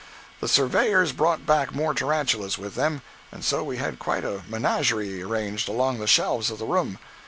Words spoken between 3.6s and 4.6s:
we had quite a